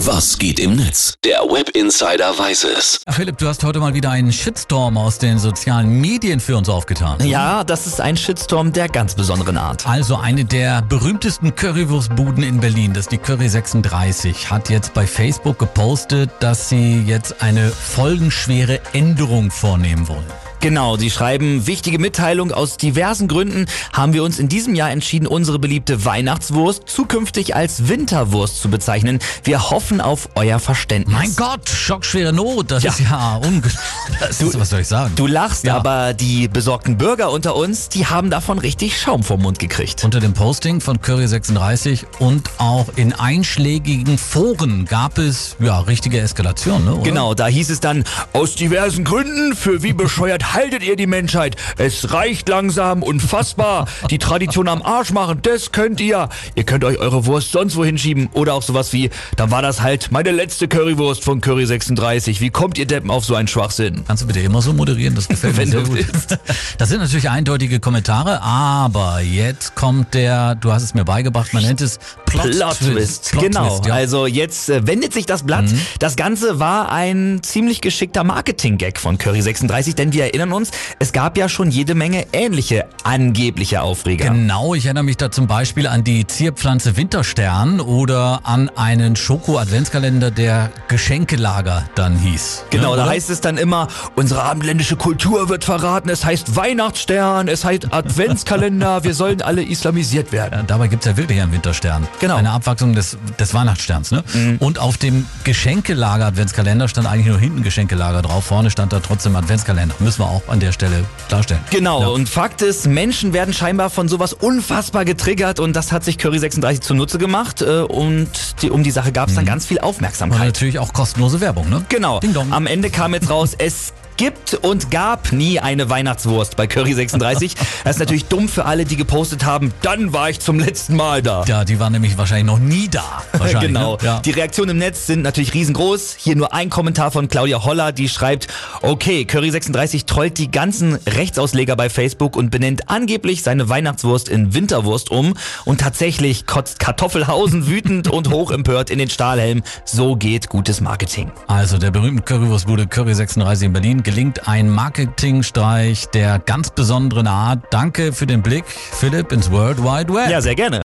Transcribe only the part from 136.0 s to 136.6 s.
Hier nur